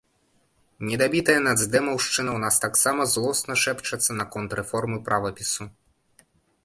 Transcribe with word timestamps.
Недабітая 0.89 1.35
нацдэмаўшчына 1.47 2.07
ў 2.33 2.39
нас 2.45 2.55
таксама 2.65 3.01
злосна 3.13 3.53
шэпчацца 3.67 4.11
наконт 4.23 4.49
рэформы 4.61 4.97
правапісу. 5.11 5.63